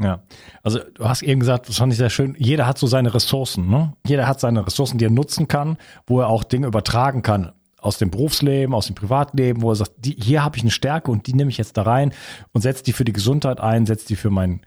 [0.00, 0.22] Ja,
[0.62, 3.68] also du hast eben gesagt, das fand ich sehr schön, jeder hat so seine Ressourcen,
[3.68, 3.92] ne?
[4.06, 7.98] Jeder hat seine Ressourcen, die er nutzen kann, wo er auch Dinge übertragen kann aus
[7.98, 11.26] dem Berufsleben, aus dem Privatleben, wo er sagt, die, hier habe ich eine Stärke und
[11.26, 12.14] die nehme ich jetzt da rein
[12.52, 14.62] und setze die für die Gesundheit ein, setze die für meinen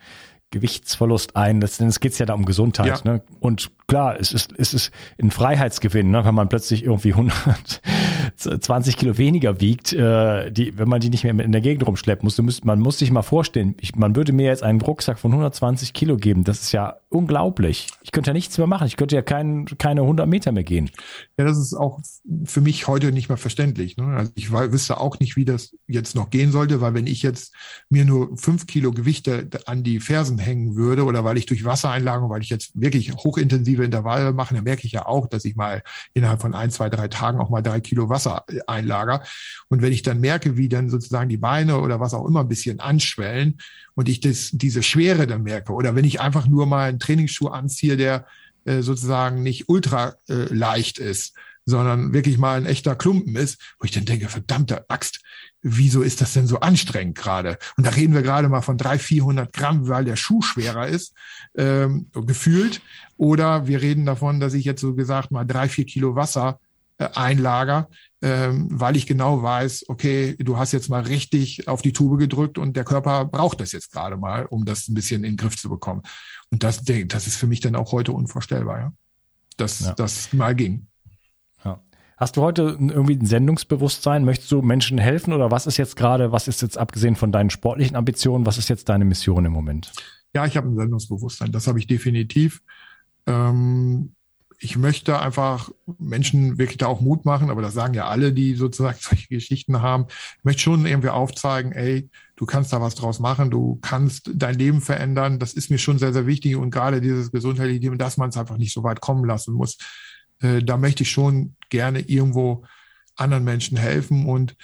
[0.51, 1.61] Gewichtsverlust ein.
[1.61, 3.03] Letztendlich geht es ja da um Gesundheit.
[3.05, 3.13] Ja.
[3.13, 3.23] Ne?
[3.39, 6.23] Und klar, es ist, es ist ein Freiheitsgewinn, ne?
[6.25, 7.13] wenn man plötzlich irgendwie
[8.39, 12.25] 120 Kilo weniger wiegt, äh, die, wenn man die nicht mehr in der Gegend rumschleppen
[12.25, 12.37] muss.
[12.41, 15.93] Müsst, man muss sich mal vorstellen, ich, man würde mir jetzt einen Rucksack von 120
[15.93, 16.43] Kilo geben.
[16.43, 17.87] Das ist ja unglaublich.
[18.03, 18.87] Ich könnte ja nichts mehr machen.
[18.87, 20.89] Ich könnte ja kein, keine 100 Meter mehr gehen.
[21.37, 21.99] Ja, das ist auch
[22.45, 23.97] für mich heute nicht mehr verständlich.
[23.97, 24.05] Ne?
[24.05, 27.53] Also ich wüsste auch nicht, wie das jetzt noch gehen sollte, weil wenn ich jetzt
[27.89, 32.29] mir nur fünf Kilo Gewichte an die Fersen hängen würde oder weil ich durch Wassereinlagerung,
[32.29, 35.83] weil ich jetzt wirklich hochintensive Intervalle mache, dann merke ich ja auch, dass ich mal
[36.13, 38.20] innerhalb von ein, zwei, drei Tagen auch mal drei Kilo Wasser
[38.67, 39.23] einlager.
[39.69, 42.47] Und wenn ich dann merke, wie dann sozusagen die Beine oder was auch immer ein
[42.47, 43.59] bisschen anschwellen
[43.95, 47.47] und ich das, diese Schwere dann merke oder wenn ich einfach nur mal einen Trainingsschuh
[47.47, 48.25] anziehe, der
[48.65, 51.33] äh, sozusagen nicht ultra äh, leicht ist,
[51.65, 55.21] sondern wirklich mal ein echter Klumpen ist, wo ich dann denke, verdammte Axt,
[55.61, 57.57] wieso ist das denn so anstrengend gerade?
[57.77, 61.13] Und da reden wir gerade mal von drei, vierhundert Gramm, weil der Schuh schwerer ist,
[61.55, 62.81] ähm, gefühlt.
[63.17, 66.59] Oder wir reden davon, dass ich jetzt so gesagt mal drei, vier Kilo Wasser
[67.07, 67.89] einlager,
[68.21, 72.57] ähm, weil ich genau weiß, okay, du hast jetzt mal richtig auf die Tube gedrückt
[72.57, 75.57] und der Körper braucht das jetzt gerade mal, um das ein bisschen in den Griff
[75.57, 76.03] zu bekommen.
[76.49, 78.93] Und das, das ist für mich dann auch heute unvorstellbar, ja.
[79.57, 79.93] Dass ja.
[79.93, 80.87] das mal ging.
[82.21, 84.23] Hast du heute irgendwie ein Sendungsbewusstsein?
[84.25, 87.49] Möchtest du Menschen helfen oder was ist jetzt gerade, was ist jetzt abgesehen von deinen
[87.49, 89.91] sportlichen Ambitionen, was ist jetzt deine Mission im Moment?
[90.35, 92.61] Ja, ich habe ein Sendungsbewusstsein, das habe ich definitiv.
[93.25, 94.13] Ähm,
[94.63, 98.53] ich möchte einfach Menschen wirklich da auch Mut machen, aber das sagen ja alle, die
[98.53, 100.05] sozusagen solche Geschichten haben.
[100.37, 104.55] Ich möchte schon irgendwie aufzeigen, ey, du kannst da was draus machen, du kannst dein
[104.55, 105.39] Leben verändern.
[105.39, 108.37] Das ist mir schon sehr, sehr wichtig und gerade dieses gesundheitliche Leben, dass man es
[108.37, 109.79] einfach nicht so weit kommen lassen muss.
[110.41, 112.63] Äh, da möchte ich schon gerne irgendwo
[113.15, 114.27] anderen Menschen helfen.
[114.27, 114.55] Und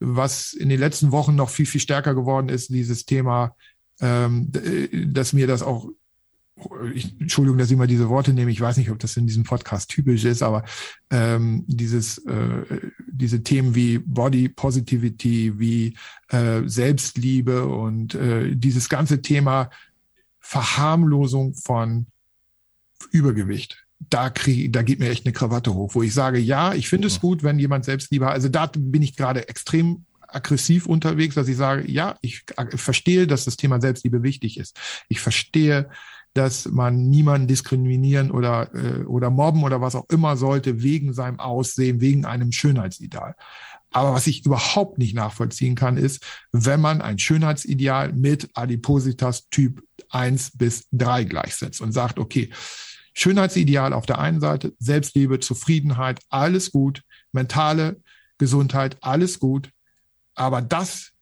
[0.00, 3.54] was in den letzten Wochen noch viel, viel stärker geworden ist, dieses Thema,
[4.00, 4.50] ähm,
[5.06, 5.88] dass mir das auch
[6.94, 8.50] ich, Entschuldigung, dass ich mal diese Worte nehme.
[8.50, 10.64] Ich weiß nicht, ob das in diesem Podcast typisch ist, aber
[11.10, 15.96] ähm, dieses, äh, diese Themen wie Body Positivity, wie
[16.28, 19.70] äh, Selbstliebe und äh, dieses ganze Thema
[20.40, 22.06] Verharmlosung von
[23.10, 26.88] Übergewicht da kriege, da geht mir echt eine Krawatte hoch, wo ich sage, ja, ich
[26.88, 31.48] finde es gut, wenn jemand Selbstliebe, also da bin ich gerade extrem aggressiv unterwegs, dass
[31.48, 34.78] ich sage, ja, ich verstehe, dass das Thema Selbstliebe wichtig ist.
[35.08, 35.88] Ich verstehe,
[36.36, 41.40] dass man niemanden diskriminieren oder, äh, oder mobben oder was auch immer sollte wegen seinem
[41.40, 43.34] Aussehen, wegen einem Schönheitsideal.
[43.90, 46.22] Aber was ich überhaupt nicht nachvollziehen kann, ist,
[46.52, 52.50] wenn man ein Schönheitsideal mit Adipositas Typ 1 bis 3 gleichsetzt und sagt, okay,
[53.14, 58.02] Schönheitsideal auf der einen Seite, Selbstliebe, Zufriedenheit, alles gut, mentale
[58.36, 59.70] Gesundheit, alles gut.
[60.34, 61.12] Aber das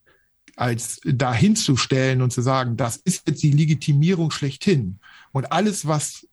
[0.57, 4.99] als dahin zu stellen und zu sagen, das ist jetzt die Legitimierung schlechthin.
[5.35, 6.25] Und alles, was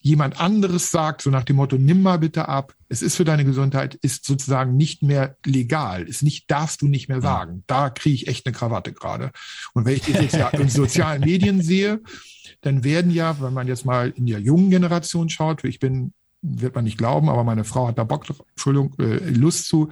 [0.00, 3.44] jemand anderes sagt, so nach dem Motto, nimm mal bitte ab, es ist für deine
[3.44, 7.62] Gesundheit, ist sozusagen nicht mehr legal, ist nicht, darfst du nicht mehr sagen.
[7.68, 9.30] Da kriege ich echt eine Krawatte gerade.
[9.74, 12.00] Und wenn ich die Sozial in sozialen Medien sehe,
[12.60, 16.74] dann werden ja, wenn man jetzt mal in der jungen Generation schaut, ich bin, wird
[16.74, 19.88] man nicht glauben, aber meine Frau hat da Bock, Entschuldigung, äh, Lust zu,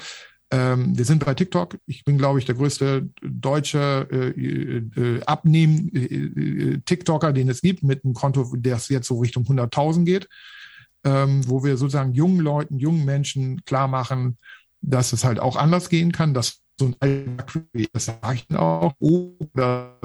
[0.50, 1.78] ähm, wir sind bei TikTok.
[1.86, 8.04] Ich bin, glaube ich, der größte deutsche äh, äh, Abnehmen-TikToker, äh, den es gibt, mit
[8.04, 10.28] einem Konto, der jetzt so Richtung 100.000 geht,
[11.04, 14.38] ähm, wo wir sozusagen jungen Leuten, jungen Menschen klar machen,
[14.82, 18.94] dass es halt auch anders gehen kann, dass so ein Alltag, das sage ich auch,
[19.00, 19.98] oder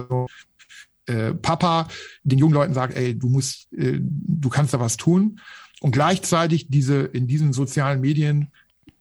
[1.05, 1.87] äh, Papa
[2.23, 5.39] den jungen Leuten sagt, ey, du musst, äh, du kannst da was tun.
[5.81, 8.51] Und gleichzeitig diese in diesen sozialen Medien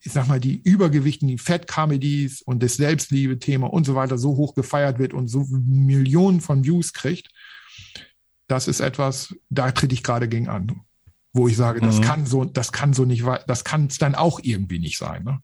[0.03, 4.55] ich sag mal, die Übergewichten, die Fat-Comedies und das Selbstliebe-Thema und so weiter so hoch
[4.55, 7.31] gefeiert wird und so Millionen von Views kriegt,
[8.49, 10.81] das ist etwas, da trete ich gerade gegen an.
[11.33, 12.03] Wo ich sage, das mhm.
[12.03, 15.23] kann so, das kann so nicht, das kann es dann auch irgendwie nicht sein.
[15.23, 15.39] Ne?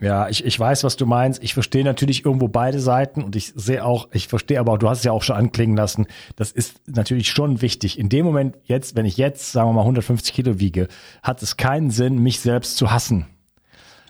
[0.00, 1.42] Ja, ich, ich weiß, was du meinst.
[1.42, 4.88] Ich verstehe natürlich irgendwo beide Seiten und ich sehe auch, ich verstehe aber auch, du
[4.88, 7.98] hast es ja auch schon anklingen lassen, das ist natürlich schon wichtig.
[7.98, 10.88] In dem Moment jetzt, wenn ich jetzt, sagen wir mal, 150 Kilo wiege,
[11.22, 13.26] hat es keinen Sinn, mich selbst zu hassen.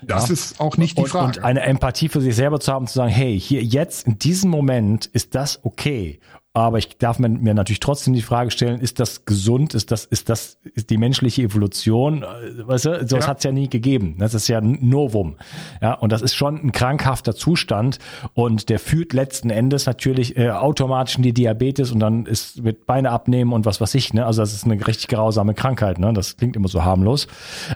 [0.03, 0.33] Das ja.
[0.33, 1.39] ist auch nicht die Frage.
[1.39, 4.51] Und eine Empathie für sich selber zu haben, zu sagen, hey, hier jetzt in diesem
[4.51, 6.21] Moment ist das okay.
[6.53, 9.73] Aber ich darf mir, mir natürlich trotzdem die Frage stellen, ist das gesund?
[9.75, 12.23] Ist das, ist das, ist die menschliche Evolution?
[12.23, 13.29] Weißt du, sowas ja.
[13.29, 14.17] hat es ja nie gegeben.
[14.19, 15.37] Das ist ja ein Novum.
[15.81, 18.01] Ja, und das ist schon ein krankhafter Zustand.
[18.35, 22.85] Und der führt letzten Endes natürlich äh, automatisch in die Diabetes und dann ist mit
[22.85, 24.27] Beine abnehmen und was weiß ich, ne?
[24.27, 26.13] Also das ist eine richtig grausame Krankheit, ne?
[26.13, 27.29] Das klingt immer so harmlos.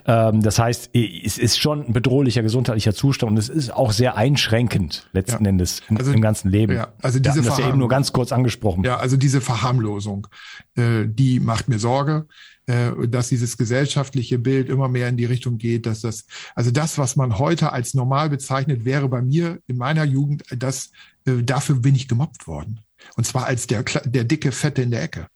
[0.05, 4.17] Ähm, das heißt, es ist schon ein bedrohlicher gesundheitlicher Zustand und es ist auch sehr
[4.17, 5.51] einschränkend letzten ja.
[5.51, 6.73] Endes im, also, im ganzen Leben.
[6.73, 8.83] Ja, also diese Wir haben das ja eben nur ganz kurz angesprochen angesprochen.
[8.83, 10.27] Ja, also diese Verharmlosung,
[10.75, 12.27] äh, die macht mir Sorge,
[12.67, 16.25] äh, dass dieses gesellschaftliche Bild immer mehr in die Richtung geht, dass das,
[16.55, 20.91] also das, was man heute als normal bezeichnet, wäre bei mir in meiner Jugend, das,
[21.25, 22.81] äh, dafür bin ich gemobbt worden.
[23.15, 25.27] Und zwar als der, der dicke Fette in der Ecke.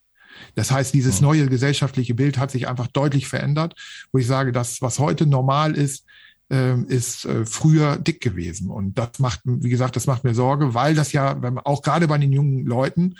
[0.55, 3.75] Das heißt, dieses neue gesellschaftliche Bild hat sich einfach deutlich verändert,
[4.11, 6.05] wo ich sage, das, was heute normal ist,
[6.49, 8.69] ähm, ist äh, früher dick gewesen.
[8.69, 11.81] Und das macht, wie gesagt, das macht mir Sorge, weil das ja, wenn man, auch
[11.81, 13.15] gerade bei den jungen Leuten,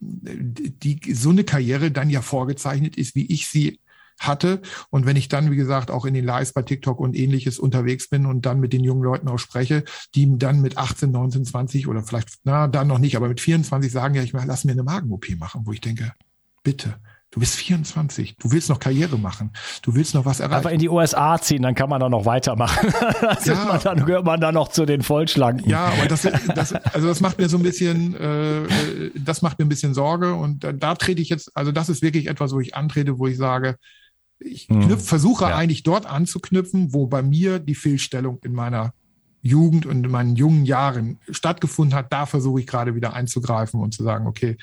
[0.00, 3.80] die so eine Karriere dann ja vorgezeichnet ist, wie ich sie
[4.18, 4.60] hatte.
[4.90, 8.08] Und wenn ich dann, wie gesagt, auch in den Lives bei TikTok und ähnliches unterwegs
[8.08, 11.86] bin und dann mit den jungen Leuten auch spreche, die dann mit 18, 19, 20
[11.86, 14.82] oder vielleicht, na, dann noch nicht, aber mit 24 sagen, ja, ich lass mir eine
[14.82, 16.12] Magen-OP machen, wo ich denke,
[16.62, 16.96] bitte,
[17.30, 18.36] Du bist 24.
[18.38, 19.50] Du willst noch Karriere machen.
[19.82, 20.60] Du willst noch was erreichen.
[20.60, 22.88] Aber in die USA ziehen, dann kann man da noch weitermachen.
[23.44, 23.78] ja.
[23.78, 25.68] dann gehört man da noch zu den Vollschlanken.
[25.68, 29.66] Ja, aber das, das, also das macht mir so ein bisschen, äh, das macht mir
[29.66, 30.32] ein bisschen Sorge.
[30.32, 33.26] Und da, da trete ich jetzt, also das ist wirklich etwas, wo ich antrete, wo
[33.26, 33.76] ich sage,
[34.38, 34.86] ich hm.
[34.86, 35.56] knüpf, versuche ja.
[35.56, 38.94] eigentlich dort anzuknüpfen, wo bei mir die Fehlstellung in meiner
[39.42, 42.10] Jugend und in meinen jungen Jahren stattgefunden hat.
[42.10, 44.56] Da versuche ich gerade wieder einzugreifen und zu sagen, okay,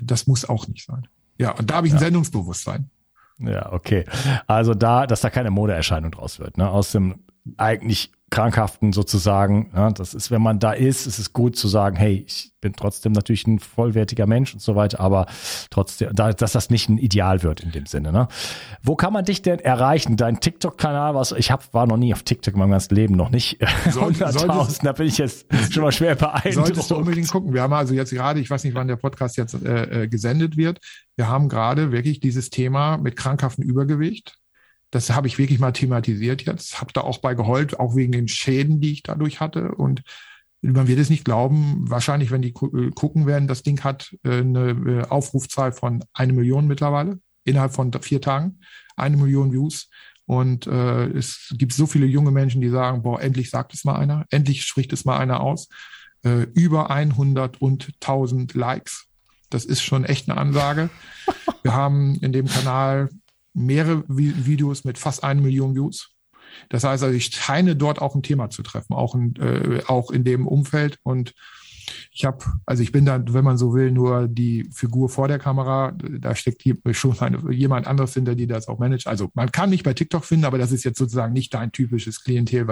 [0.00, 1.06] das muss auch nicht sein.
[1.38, 2.90] Ja, und da habe ich ein Sendungsbewusstsein.
[3.38, 4.04] Ja, okay.
[4.46, 6.68] Also da, dass da keine Modeerscheinung draus wird, ne?
[6.68, 7.24] Aus dem
[7.56, 9.70] eigentlich Krankhaften sozusagen.
[9.74, 12.74] Ja, das ist, wenn man da ist, ist es gut zu sagen, hey, ich bin
[12.74, 15.26] trotzdem natürlich ein vollwertiger Mensch und so weiter, aber
[15.70, 18.12] trotzdem, da, dass das nicht ein Ideal wird in dem Sinne.
[18.12, 18.28] Ne?
[18.82, 20.16] Wo kann man dich denn erreichen?
[20.16, 23.30] Dein TikTok-Kanal, was ich hab, war noch nie auf TikTok in meinem ganzen Leben, noch
[23.30, 26.54] nicht 100.000, da bin ich jetzt schon mal schwer beeindruckt.
[26.54, 27.54] Solltest du unbedingt gucken.
[27.54, 30.56] Wir haben also jetzt gerade, ich weiß nicht, wann der Podcast jetzt äh, äh gesendet
[30.56, 30.80] wird,
[31.16, 34.38] wir haben gerade wirklich dieses Thema mit krankhaftem Übergewicht
[34.90, 38.28] das habe ich wirklich mal thematisiert jetzt, habe da auch bei geheult, auch wegen den
[38.28, 39.74] Schäden, die ich dadurch hatte.
[39.74, 40.02] Und
[40.62, 44.38] man wird es nicht glauben, wahrscheinlich, wenn die äh, gucken werden, das Ding hat äh,
[44.38, 48.60] eine äh, Aufrufzahl von eine Million mittlerweile, innerhalb von vier Tagen,
[48.96, 49.90] eine Million Views.
[50.24, 53.96] Und äh, es gibt so viele junge Menschen, die sagen, boah, endlich sagt es mal
[53.96, 55.68] einer, endlich spricht es mal einer aus.
[56.22, 59.06] Äh, über 100 und 1000 Likes.
[59.50, 60.90] Das ist schon echt eine Ansage.
[61.62, 63.08] Wir haben in dem Kanal
[63.54, 66.14] mehrere Videos mit fast eine Million Views.
[66.68, 70.10] Das heißt also, ich scheine dort auch ein Thema zu treffen, auch in, äh, auch
[70.10, 70.98] in dem Umfeld.
[71.02, 71.34] Und
[72.12, 75.38] ich habe, also ich bin dann, wenn man so will, nur die Figur vor der
[75.38, 75.92] Kamera.
[75.92, 79.06] Da steckt schon eine, jemand anderes hinter, die das auch managt.
[79.06, 82.22] Also man kann mich bei TikTok finden, aber das ist jetzt sozusagen nicht dein typisches
[82.22, 82.64] Klientel.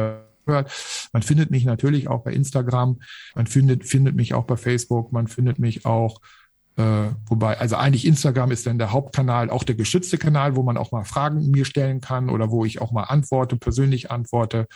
[0.45, 3.01] Man findet mich natürlich auch bei Instagram,
[3.35, 6.20] man findet, findet mich auch bei Facebook, man findet mich auch
[6.77, 10.77] äh, wobei, also eigentlich Instagram ist dann der Hauptkanal, auch der geschützte Kanal, wo man
[10.77, 14.68] auch mal Fragen mir stellen kann oder wo ich auch mal antworte, persönlich antworte.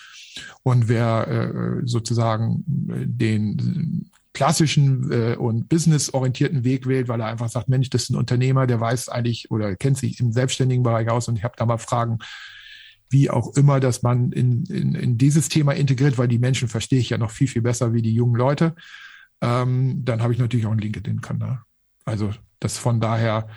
[0.63, 7.69] Und wer äh, sozusagen den klassischen äh, und businessorientierten Weg wählt, weil er einfach sagt,
[7.69, 11.29] Mensch, das ist ein Unternehmer, der weiß eigentlich oder kennt sich im selbstständigen Bereich aus
[11.29, 12.19] und ich habe da mal Fragen,
[13.11, 17.01] wie auch immer, dass man in, in, in dieses Thema integriert, weil die Menschen verstehe
[17.01, 18.75] ich ja noch viel, viel besser wie die jungen Leute.
[19.43, 21.61] Ähm, dann habe ich natürlich auch einen LinkedIn-Kanal.
[22.05, 23.49] Also das von daher,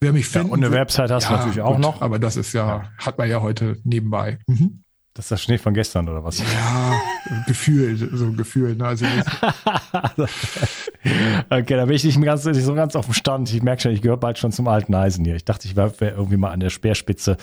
[0.00, 0.48] wer mich findet.
[0.48, 2.02] Ja, und eine Website hast ja, du natürlich auch gut, noch.
[2.02, 4.38] Aber das ist ja, hat man ja heute nebenbei.
[4.46, 4.82] Mhm.
[5.14, 6.38] Das ist das Schnee von gestern oder was?
[6.38, 6.98] Ja,
[7.46, 8.76] Gefühl, so Gefühl.
[8.76, 8.86] Ne?
[8.86, 9.04] Also
[11.50, 13.52] okay, da bin ich nicht ganz, nicht so ganz auf dem Stand.
[13.52, 15.36] Ich merke schon, ich gehöre bald schon zum alten Eisen hier.
[15.36, 17.36] Ich dachte, ich wäre wär irgendwie mal an der Speerspitze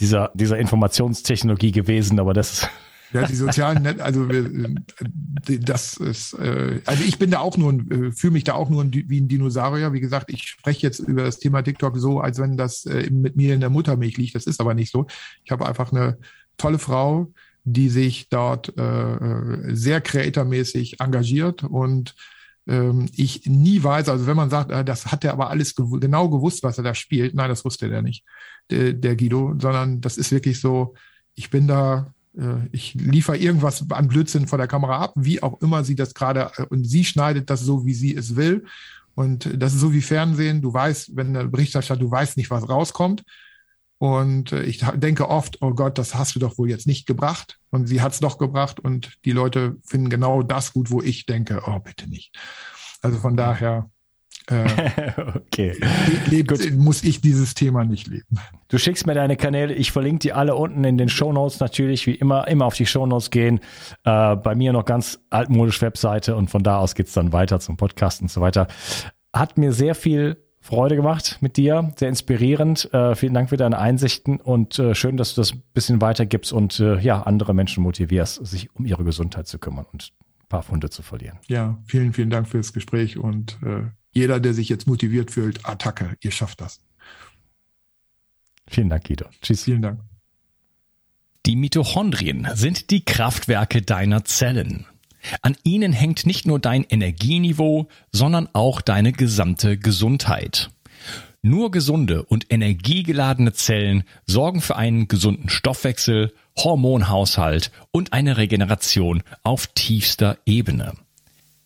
[0.00, 2.70] dieser, dieser Informationstechnologie gewesen, aber das ist
[3.12, 8.12] ja, die sozialen Net, also das ist, äh, also ich bin da auch nur, äh,
[8.12, 9.92] fühle mich da auch nur wie ein Dinosaurier.
[9.92, 13.36] Wie gesagt, ich spreche jetzt über das Thema TikTok so, als wenn das äh, mit
[13.36, 14.34] mir in der Muttermilch liegt.
[14.34, 15.06] Das ist aber nicht so.
[15.44, 16.18] Ich habe einfach eine
[16.56, 17.32] tolle Frau,
[17.64, 22.14] die sich dort äh, äh sehr creatormäßig engagiert und
[22.66, 25.98] ähm, ich nie weiß, also wenn man sagt, äh, das hat er aber alles gew
[25.98, 28.24] genau gewusst, was er da spielt, nein, das wusste der nicht,
[28.70, 30.94] der, der Guido, sondern das ist wirklich so,
[31.34, 32.12] ich bin da
[32.72, 36.50] ich liefere irgendwas an Blödsinn vor der Kamera ab, wie auch immer sie das gerade,
[36.56, 38.64] äh, und sie schneidet das so, wie sie es will.
[39.14, 40.62] Und das ist so wie Fernsehen.
[40.62, 43.22] Du weißt, wenn der Berichterstatter, du weißt nicht, was rauskommt.
[43.98, 47.58] Und äh, ich denke oft, oh Gott, das hast du doch wohl jetzt nicht gebracht.
[47.70, 48.80] Und sie hat es doch gebracht.
[48.80, 52.34] Und die Leute finden genau das gut, wo ich denke, oh, bitte nicht.
[53.02, 53.90] Also von daher,
[54.48, 55.74] äh, okay.
[56.26, 56.72] Lebt, Gut.
[56.72, 58.38] muss ich dieses Thema nicht leben.
[58.68, 62.06] Du schickst mir deine Kanäle, ich verlinke die alle unten in den Show Notes natürlich,
[62.06, 63.60] wie immer, immer auf die Show Notes gehen.
[64.04, 67.76] Äh, bei mir noch ganz altmodisch Webseite und von da aus geht's dann weiter zum
[67.76, 68.66] Podcast und so weiter.
[69.32, 72.92] Hat mir sehr viel Freude gemacht mit dir, sehr inspirierend.
[72.94, 76.52] Äh, vielen Dank für deine Einsichten und äh, schön, dass du das ein bisschen weitergibst
[76.52, 80.62] und äh, ja, andere Menschen motivierst, sich um ihre Gesundheit zu kümmern und ein paar
[80.62, 81.38] Funde zu verlieren.
[81.48, 86.16] Ja, vielen, vielen Dank fürs Gespräch und äh, jeder, der sich jetzt motiviert fühlt, Attacke,
[86.20, 86.80] ihr schafft das.
[88.68, 89.26] Vielen Dank, Guido.
[89.42, 89.64] Tschüss.
[89.64, 90.00] Vielen Dank.
[91.44, 94.86] Die Mitochondrien sind die Kraftwerke deiner Zellen.
[95.40, 100.70] An ihnen hängt nicht nur dein Energieniveau, sondern auch deine gesamte Gesundheit.
[101.42, 109.66] Nur gesunde und energiegeladene Zellen sorgen für einen gesunden Stoffwechsel, Hormonhaushalt und eine Regeneration auf
[109.66, 110.92] tiefster Ebene.